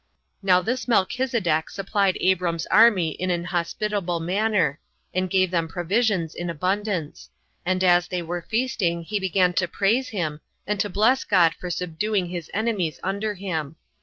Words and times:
Now 0.41 0.61
this 0.63 0.87
Melchisedec 0.87 1.69
supplied 1.69 2.17
Abram's 2.21 2.65
army 2.71 3.09
in 3.11 3.29
an 3.29 3.43
hospitable 3.43 4.19
manner, 4.19 4.79
and 5.13 5.29
gave 5.29 5.51
them 5.51 5.67
provisions 5.67 6.33
in 6.33 6.49
abundance; 6.49 7.29
and 7.67 7.83
as 7.83 8.07
they 8.07 8.23
were 8.23 8.41
feasting, 8.49 9.03
he 9.03 9.19
began 9.19 9.53
to 9.53 9.67
praise 9.67 10.07
him, 10.09 10.41
and 10.65 10.79
to 10.79 10.89
bless 10.89 11.23
God 11.23 11.53
for 11.53 11.69
subduing 11.69 12.29
his 12.29 12.49
enemies 12.51 12.99
under 13.03 13.35
him. 13.35 13.75